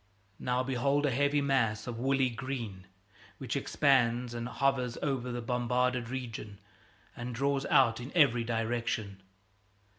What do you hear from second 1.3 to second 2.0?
mass of